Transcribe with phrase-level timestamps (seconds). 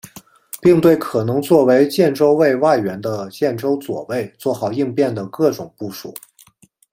[0.59, 6.11] 并对可能作为建州卫外援的建州左卫作好应变的各种部署。